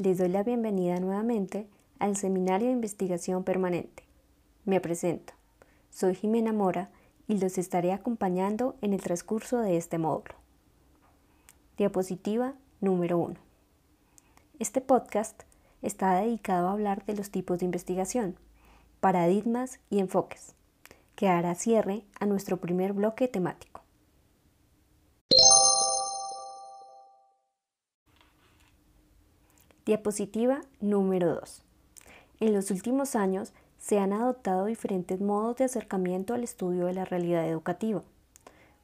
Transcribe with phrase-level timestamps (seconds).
[0.00, 1.68] Les doy la bienvenida nuevamente
[1.98, 4.04] al Seminario de Investigación Permanente.
[4.64, 5.34] Me presento.
[5.90, 6.88] Soy Jimena Mora
[7.28, 10.36] y los estaré acompañando en el transcurso de este módulo.
[11.76, 13.34] Diapositiva número 1.
[14.58, 15.42] Este podcast
[15.82, 18.36] está dedicado a hablar de los tipos de investigación,
[19.00, 20.54] paradigmas y enfoques,
[21.14, 23.79] que hará cierre a nuestro primer bloque temático.
[29.90, 31.64] Diapositiva número 2.
[32.38, 37.04] En los últimos años se han adoptado diferentes modos de acercamiento al estudio de la
[37.04, 38.00] realidad educativa,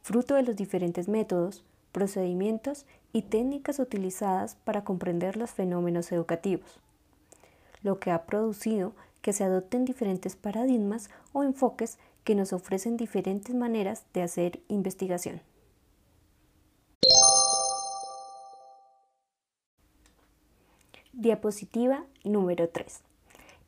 [0.02, 6.80] fruto de los diferentes métodos, procedimientos y técnicas utilizadas para comprender los fenómenos educativos,
[7.84, 8.92] lo que ha producido
[9.22, 15.40] que se adopten diferentes paradigmas o enfoques que nos ofrecen diferentes maneras de hacer investigación.
[21.26, 23.00] Diapositiva número 3.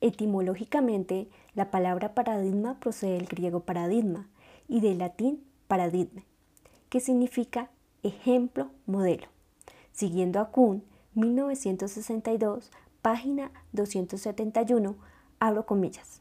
[0.00, 4.28] Etimológicamente, la palabra paradigma procede del griego paradigma
[4.68, 6.22] y del latín paradigma,
[6.88, 7.68] que significa
[8.04, 9.26] ejemplo, modelo.
[9.90, 12.70] Siguiendo a Kuhn, 1962,
[13.02, 14.94] página 271,
[15.40, 16.20] abro comillas.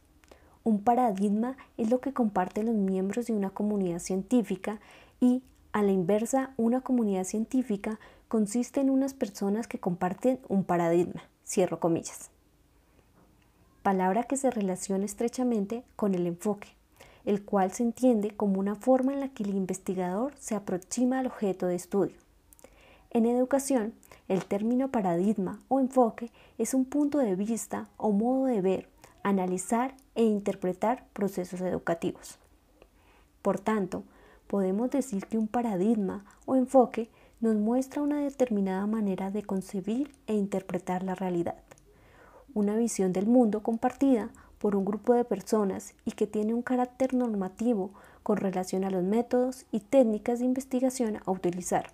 [0.64, 4.80] Un paradigma es lo que comparten los miembros de una comunidad científica
[5.20, 11.24] y, a la inversa, una comunidad científica consiste en unas personas que comparten un paradigma,
[11.46, 12.30] cierro comillas.
[13.84, 16.68] Palabra que se relaciona estrechamente con el enfoque,
[17.26, 21.28] el cual se entiende como una forma en la que el investigador se aproxima al
[21.28, 22.16] objeto de estudio.
[23.12, 23.94] En educación,
[24.28, 28.90] el término paradigma o enfoque es un punto de vista o modo de ver,
[29.24, 32.38] analizar e interpretar procesos educativos.
[33.42, 34.04] Por tanto,
[34.48, 37.10] podemos decir que un paradigma o enfoque
[37.40, 41.62] nos muestra una determinada manera de concebir e interpretar la realidad,
[42.54, 47.14] una visión del mundo compartida por un grupo de personas y que tiene un carácter
[47.14, 47.92] normativo
[48.24, 51.94] con relación a los métodos y técnicas de investigación a utilizar.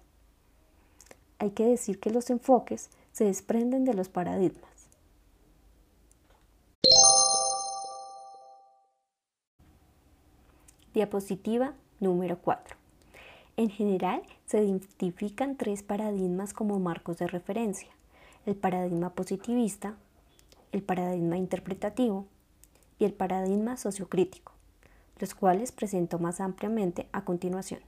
[1.39, 4.71] Hay que decir que los enfoques se desprenden de los paradigmas.
[10.93, 12.82] Diapositiva número 4.
[13.55, 17.89] En general, se identifican tres paradigmas como marcos de referencia.
[18.47, 19.95] El paradigma positivista,
[20.71, 22.25] el paradigma interpretativo
[22.97, 24.53] y el paradigma sociocrítico,
[25.19, 27.81] los cuales presento más ampliamente a continuación.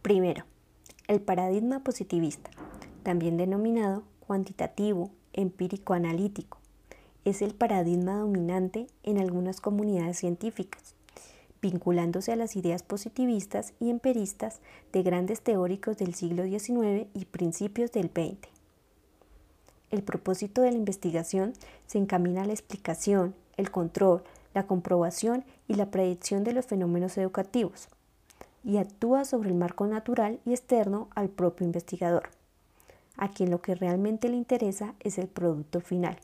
[0.00, 0.44] Primero,
[1.08, 2.50] el paradigma positivista,
[3.02, 6.58] también denominado cuantitativo, empírico analítico,
[7.26, 10.95] es el paradigma dominante en algunas comunidades científicas
[11.70, 14.60] vinculándose a las ideas positivistas y empiristas
[14.92, 18.48] de grandes teóricos del siglo XIX y principios del XX.
[19.90, 21.54] El propósito de la investigación
[21.86, 24.22] se encamina a la explicación, el control,
[24.54, 27.88] la comprobación y la predicción de los fenómenos educativos,
[28.62, 32.30] y actúa sobre el marco natural y externo al propio investigador,
[33.16, 36.18] a quien lo que realmente le interesa es el producto final,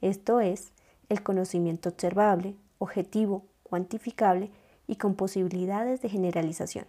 [0.00, 0.72] esto es,
[1.10, 4.50] el conocimiento observable, objetivo, cuantificable
[4.86, 6.86] y con posibilidades de generalización.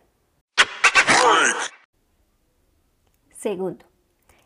[3.32, 3.86] Segundo,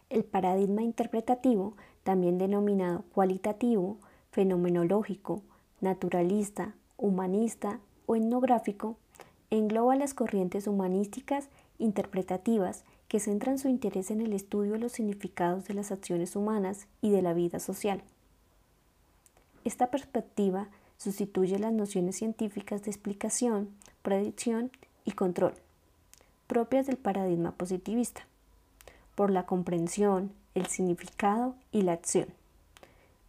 [0.09, 3.99] el paradigma interpretativo, también denominado cualitativo,
[4.31, 5.43] fenomenológico,
[5.81, 8.97] naturalista, humanista o etnográfico,
[9.49, 15.65] engloba las corrientes humanísticas interpretativas que centran su interés en el estudio de los significados
[15.65, 18.03] de las acciones humanas y de la vida social.
[19.63, 23.69] Esta perspectiva sustituye las nociones científicas de explicación,
[24.01, 24.71] predicción
[25.05, 25.53] y control,
[26.47, 28.25] propias del paradigma positivista,
[29.15, 32.27] por la comprensión, el significado y la acción,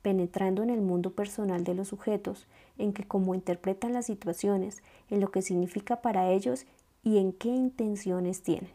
[0.03, 2.47] penetrando en el mundo personal de los sujetos,
[2.79, 6.64] en que cómo interpretan las situaciones, en lo que significa para ellos
[7.03, 8.71] y en qué intenciones tienen.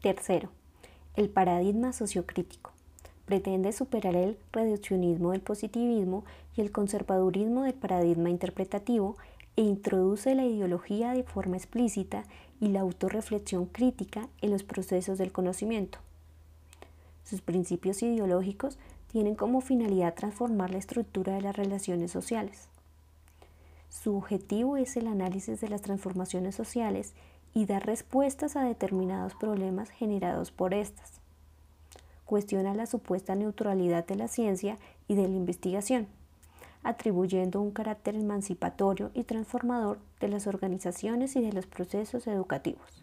[0.00, 0.50] Tercero,
[1.16, 2.72] el paradigma sociocrítico
[3.28, 6.24] pretende superar el reduccionismo del positivismo
[6.56, 9.16] y el conservadurismo del paradigma interpretativo
[9.56, 12.24] e introduce la ideología de forma explícita
[12.58, 15.98] y la autorreflexión crítica en los procesos del conocimiento.
[17.22, 18.78] Sus principios ideológicos
[19.12, 22.68] tienen como finalidad transformar la estructura de las relaciones sociales.
[23.90, 27.12] Su objetivo es el análisis de las transformaciones sociales
[27.52, 31.17] y dar respuestas a determinados problemas generados por estas
[32.28, 34.76] cuestiona la supuesta neutralidad de la ciencia
[35.08, 36.08] y de la investigación,
[36.82, 43.02] atribuyendo un carácter emancipatorio y transformador de las organizaciones y de los procesos educativos.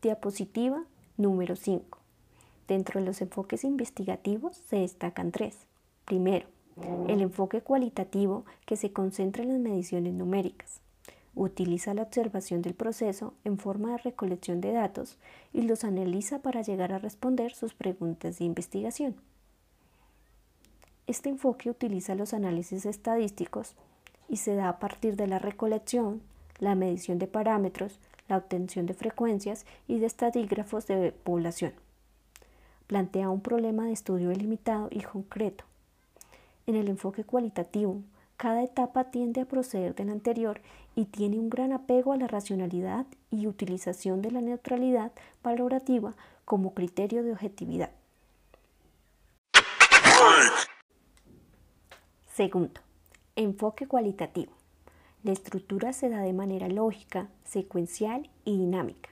[0.00, 0.86] Diapositiva
[1.18, 1.98] número 5.
[2.66, 5.66] Dentro de los enfoques investigativos se destacan tres.
[6.06, 6.46] Primero,
[7.06, 10.83] el enfoque cualitativo que se concentra en las mediciones numéricas.
[11.36, 15.18] Utiliza la observación del proceso en forma de recolección de datos
[15.52, 19.16] y los analiza para llegar a responder sus preguntas de investigación.
[21.06, 23.74] Este enfoque utiliza los análisis estadísticos
[24.28, 26.22] y se da a partir de la recolección,
[26.60, 27.98] la medición de parámetros,
[28.28, 31.72] la obtención de frecuencias y de estadígrafos de población.
[32.86, 35.64] Plantea un problema de estudio delimitado y concreto.
[36.66, 38.00] En el enfoque cualitativo,
[38.36, 40.60] cada etapa tiende a proceder de la anterior
[40.94, 46.14] y tiene un gran apego a la racionalidad y utilización de la neutralidad valorativa
[46.44, 47.90] como criterio de objetividad.
[52.32, 52.80] Segundo,
[53.36, 54.52] enfoque cualitativo.
[55.22, 59.08] La estructura se da de manera lógica, secuencial y dinámica,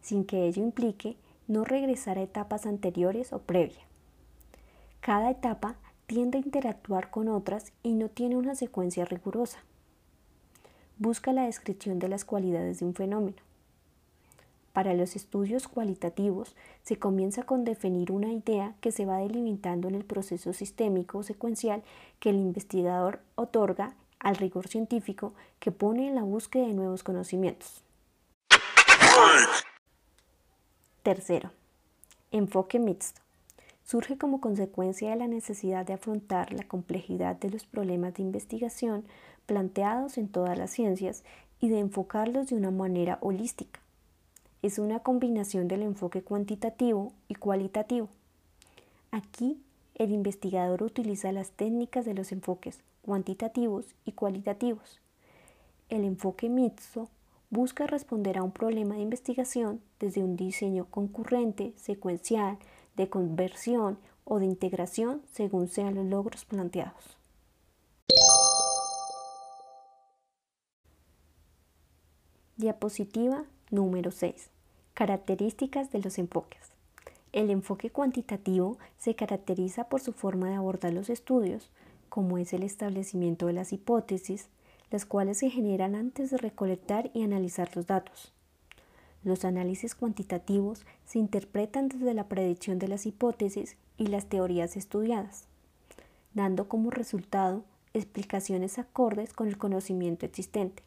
[0.00, 1.16] sin que ello implique
[1.48, 3.84] no regresar a etapas anteriores o previas.
[5.00, 5.74] Cada etapa
[6.12, 9.60] tiende a interactuar con otras y no tiene una secuencia rigurosa.
[10.98, 13.38] Busca la descripción de las cualidades de un fenómeno.
[14.74, 19.94] Para los estudios cualitativos se comienza con definir una idea que se va delimitando en
[19.94, 21.82] el proceso sistémico o secuencial
[22.20, 27.82] que el investigador otorga al rigor científico que pone en la búsqueda de nuevos conocimientos.
[31.02, 31.52] Tercero,
[32.30, 33.22] enfoque mixto.
[33.84, 39.04] Surge como consecuencia de la necesidad de afrontar la complejidad de los problemas de investigación
[39.46, 41.24] planteados en todas las ciencias
[41.60, 43.80] y de enfocarlos de una manera holística.
[44.62, 48.08] Es una combinación del enfoque cuantitativo y cualitativo.
[49.10, 49.60] Aquí,
[49.96, 55.00] el investigador utiliza las técnicas de los enfoques cuantitativos y cualitativos.
[55.88, 57.08] El enfoque mixto
[57.50, 62.56] busca responder a un problema de investigación desde un diseño concurrente, secuencial,
[62.96, 67.16] de conversión o de integración según sean los logros planteados.
[72.56, 74.50] Diapositiva número 6.
[74.94, 76.70] Características de los enfoques.
[77.32, 81.70] El enfoque cuantitativo se caracteriza por su forma de abordar los estudios,
[82.10, 84.48] como es el establecimiento de las hipótesis,
[84.90, 88.32] las cuales se generan antes de recolectar y analizar los datos.
[89.24, 95.46] Los análisis cuantitativos se interpretan desde la predicción de las hipótesis y las teorías estudiadas,
[96.34, 97.64] dando como resultado
[97.94, 100.82] explicaciones acordes con el conocimiento existente.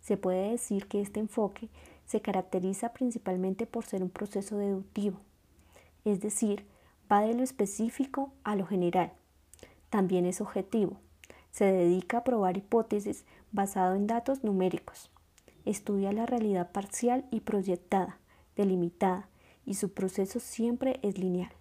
[0.00, 1.68] Se puede decir que este enfoque
[2.06, 5.18] se caracteriza principalmente por ser un proceso deductivo,
[6.04, 6.64] es decir,
[7.10, 9.12] va de lo específico a lo general,
[9.90, 10.96] también es objetivo.
[11.50, 15.10] Se dedica a probar hipótesis basado en datos numéricos.
[15.64, 18.18] Estudia la realidad parcial y proyectada,
[18.56, 19.28] delimitada,
[19.66, 21.52] y su proceso siempre es lineal.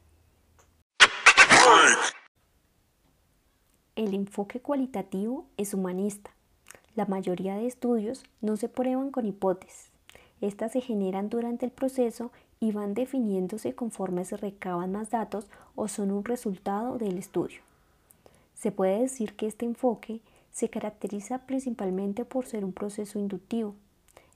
[3.95, 6.31] El enfoque cualitativo es humanista.
[6.95, 9.91] La mayoría de estudios no se prueban con hipótesis.
[10.41, 15.87] Estas se generan durante el proceso y van definiéndose conforme se recaban más datos o
[15.87, 17.61] son un resultado del estudio.
[18.53, 23.75] Se puede decir que este enfoque se caracteriza principalmente por ser un proceso inductivo,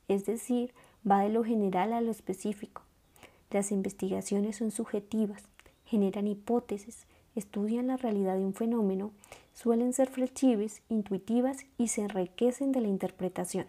[0.07, 0.74] es decir,
[1.10, 2.81] va de lo general a lo específico.
[3.50, 5.43] Las investigaciones son subjetivas,
[5.86, 7.05] generan hipótesis,
[7.36, 9.12] estudian la realidad de un fenómeno,
[9.53, 13.67] suelen ser flexibles, intuitivas y se enriquecen de la interpretación.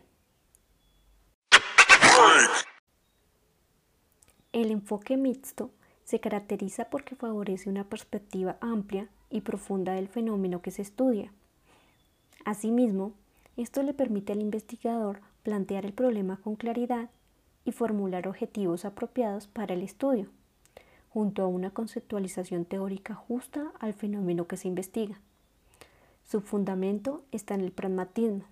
[4.52, 5.70] El enfoque mixto
[6.04, 11.32] se caracteriza porque favorece una perspectiva amplia y profunda del fenómeno que se estudia.
[12.44, 13.12] Asimismo,
[13.56, 17.08] esto le permite al investigador plantear el problema con claridad
[17.64, 20.26] y formular objetivos apropiados para el estudio,
[21.10, 25.20] junto a una conceptualización teórica justa al fenómeno que se investiga.
[26.24, 28.42] Su fundamento está en el pragmatismo.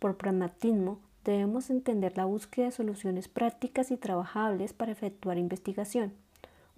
[0.00, 6.12] Por pragmatismo debemos entender la búsqueda de soluciones prácticas y trabajables para efectuar investigación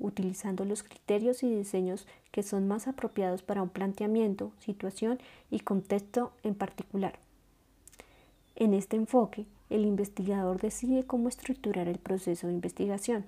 [0.01, 5.21] utilizando los criterios y diseños que son más apropiados para un planteamiento, situación
[5.51, 7.19] y contexto en particular.
[8.61, 13.25] En este enfoque, el investigador decide cómo estructurar el proceso de investigación,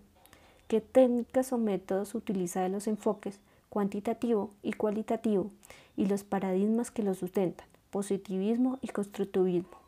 [0.69, 5.51] qué técnicas o métodos utiliza de los enfoques cuantitativo y cualitativo
[5.97, 9.79] y los paradigmas que los sustentan, positivismo y constructivismo.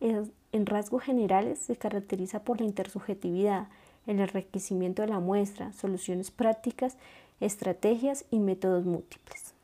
[0.00, 3.68] En rasgos generales se caracteriza por la intersubjetividad,
[4.06, 6.96] el enriquecimiento de la muestra, soluciones prácticas,
[7.40, 9.55] estrategias y métodos múltiples.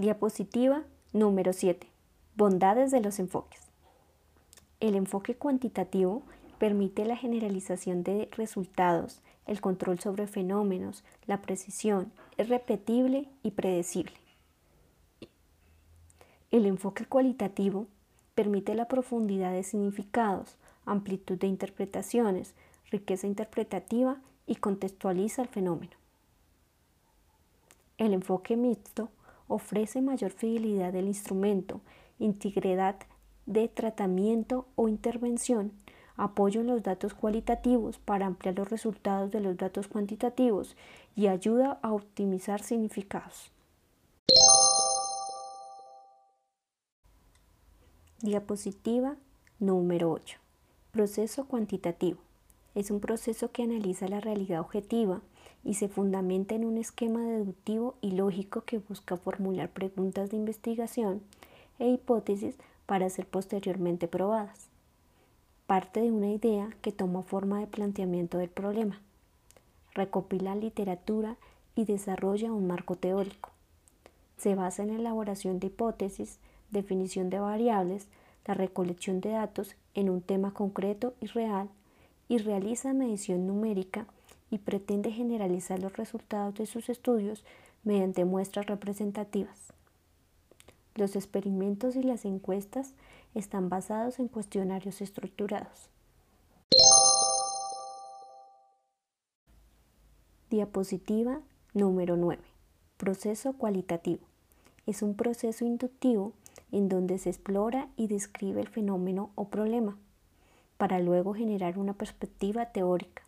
[0.00, 1.86] Diapositiva número 7.
[2.34, 3.60] Bondades de los enfoques.
[4.80, 6.22] El enfoque cuantitativo
[6.56, 14.14] permite la generalización de resultados, el control sobre fenómenos, la precisión, es repetible y predecible.
[16.50, 17.86] El enfoque cualitativo
[18.34, 22.54] permite la profundidad de significados, amplitud de interpretaciones,
[22.90, 24.16] riqueza interpretativa
[24.46, 25.92] y contextualiza el fenómeno.
[27.98, 29.10] El enfoque mixto
[29.50, 31.80] ofrece mayor fidelidad del instrumento,
[32.18, 32.96] integridad
[33.46, 35.72] de tratamiento o intervención,
[36.16, 40.76] apoyo en los datos cualitativos para ampliar los resultados de los datos cuantitativos
[41.16, 43.50] y ayuda a optimizar significados.
[48.20, 49.16] Diapositiva
[49.58, 50.38] número 8.
[50.92, 52.18] Proceso cuantitativo.
[52.74, 55.20] Es un proceso que analiza la realidad objetiva
[55.64, 61.20] y se fundamenta en un esquema deductivo y lógico que busca formular preguntas de investigación
[61.80, 62.54] e hipótesis
[62.86, 64.68] para ser posteriormente probadas.
[65.66, 69.00] Parte de una idea que toma forma de planteamiento del problema.
[69.94, 71.36] Recopila literatura
[71.74, 73.50] y desarrolla un marco teórico.
[74.36, 76.38] Se basa en la elaboración de hipótesis,
[76.70, 78.06] definición de variables,
[78.46, 81.68] la recolección de datos en un tema concreto y real
[82.30, 84.06] y realiza medición numérica
[84.52, 87.44] y pretende generalizar los resultados de sus estudios
[87.82, 89.72] mediante muestras representativas.
[90.94, 92.94] Los experimentos y las encuestas
[93.34, 95.90] están basados en cuestionarios estructurados.
[100.50, 101.40] Diapositiva
[101.74, 102.40] número 9.
[102.96, 104.22] Proceso cualitativo.
[104.86, 106.32] Es un proceso inductivo
[106.70, 109.98] en donde se explora y describe el fenómeno o problema,
[110.80, 113.22] para luego generar una perspectiva teórica.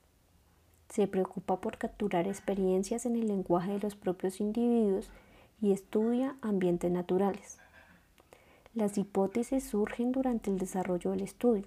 [0.88, 5.10] Se preocupa por capturar experiencias en el lenguaje de los propios individuos
[5.60, 7.58] y estudia ambientes naturales.
[8.72, 11.66] Las hipótesis surgen durante el desarrollo del estudio.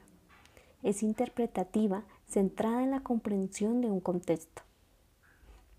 [0.81, 4.63] Es interpretativa centrada en la comprensión de un contexto.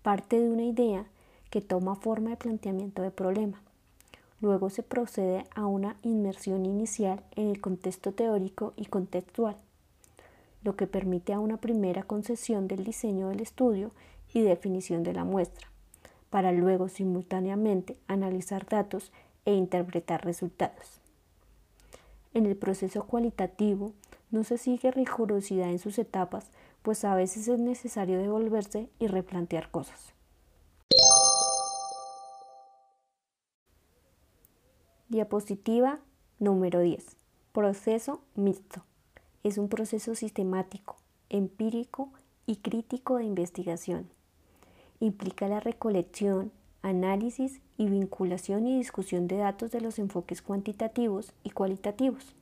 [0.03, 1.05] Parte de una idea
[1.49, 3.61] que toma forma de planteamiento de problema.
[4.39, 9.57] Luego se procede a una inmersión inicial en el contexto teórico y contextual,
[10.67, 13.91] lo que permite a una primera concesión del diseño del estudio
[14.33, 15.71] y definición de la muestra,
[16.29, 19.13] para luego simultáneamente analizar datos
[19.45, 20.99] e interpretar resultados.
[22.33, 23.93] En el proceso cualitativo
[24.29, 29.71] no se sigue rigurosidad en sus etapas, pues a veces es necesario devolverse y replantear
[29.71, 30.13] cosas.
[35.07, 36.01] Diapositiva
[36.39, 37.15] número 10.
[37.53, 38.83] Proceso mixto.
[39.43, 40.97] Es un proceso sistemático,
[41.29, 42.09] empírico
[42.45, 44.09] y crítico de investigación.
[44.99, 46.51] Implica la recolección,
[46.81, 52.33] análisis y vinculación y discusión de datos de los enfoques cuantitativos y cualitativos.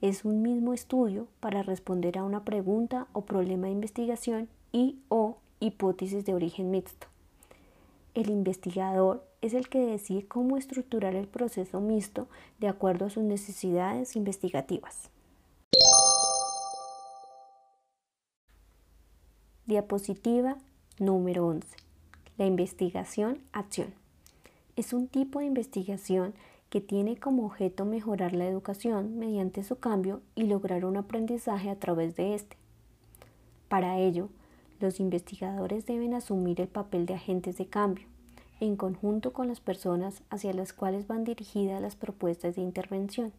[0.00, 5.38] Es un mismo estudio para responder a una pregunta o problema de investigación y o
[5.60, 7.06] hipótesis de origen mixto.
[8.14, 13.22] El investigador es el que decide cómo estructurar el proceso mixto de acuerdo a sus
[13.22, 15.10] necesidades investigativas.
[19.74, 20.56] Diapositiva
[21.00, 21.66] número 11.
[22.38, 23.92] La investigación-acción.
[24.76, 26.32] Es un tipo de investigación
[26.70, 31.80] que tiene como objeto mejorar la educación mediante su cambio y lograr un aprendizaje a
[31.80, 32.56] través de éste.
[33.68, 34.28] Para ello,
[34.78, 38.06] los investigadores deben asumir el papel de agentes de cambio,
[38.60, 43.32] en conjunto con las personas hacia las cuales van dirigidas las propuestas de intervención.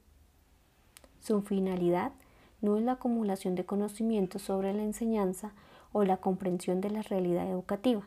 [1.22, 2.12] Su finalidad
[2.60, 5.54] no es la acumulación de conocimientos sobre la enseñanza
[5.96, 8.02] o la comprensión de la realidad educativa,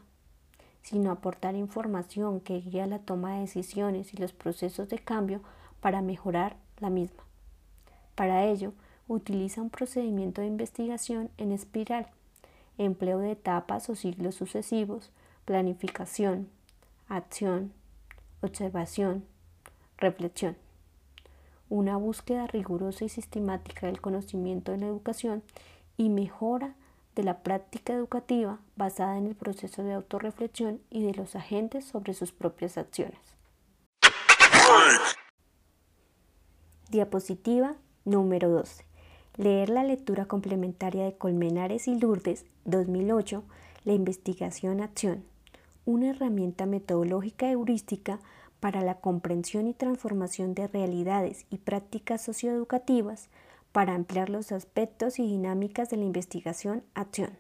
[0.83, 5.41] sino aportar información que guía la toma de decisiones y los procesos de cambio
[5.81, 7.23] para mejorar la misma.
[8.15, 8.75] Para ello,
[9.07, 12.09] utiliza un procedimiento de investigación en espiral
[12.77, 15.11] empleo de etapas o siglos sucesivos,
[15.47, 16.51] planificación,
[17.09, 17.73] acción,
[18.43, 19.25] observación,
[19.97, 20.59] reflexión.
[21.71, 25.43] Una búsqueda rigurosa y sistemática del conocimiento en la educación
[25.97, 26.75] y mejora
[27.19, 32.15] de la práctica educativa basada en el proceso de autorreflexión y de los agentes sobre
[32.15, 33.19] sus propias acciones.
[36.89, 38.85] Diapositiva número 12.
[39.37, 43.43] Leer la lectura complementaria de Colmenares y Lourdes 2008,
[43.85, 45.25] La investigación-acción,
[45.87, 48.21] una herramienta metodológica heurística
[48.61, 53.29] para la comprensión y transformación de realidades y prácticas socioeducativas
[53.79, 57.31] para ampliar los aspectos y dinámicas de la investigación-acción.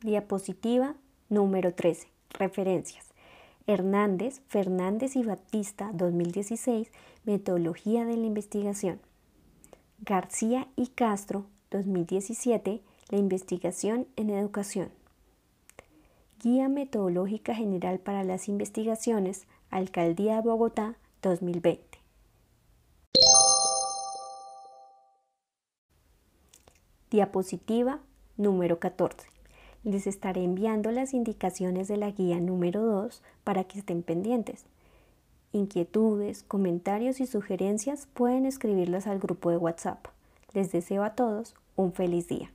[0.00, 0.94] Diapositiva
[1.28, 2.08] número 13.
[2.30, 3.04] Referencias.
[3.66, 6.90] Hernández, Fernández y Batista 2016,
[7.24, 8.98] Metodología de la Investigación.
[9.98, 14.88] García y Castro 2017, La investigación en educación.
[16.42, 21.98] Guía Metodológica General para las Investigaciones, Alcaldía de Bogotá 2020.
[27.10, 28.00] Diapositiva
[28.36, 29.28] número 14.
[29.84, 34.66] Les estaré enviando las indicaciones de la guía número 2 para que estén pendientes.
[35.52, 40.06] Inquietudes, comentarios y sugerencias pueden escribirlas al grupo de WhatsApp.
[40.52, 42.52] Les deseo a todos un feliz día.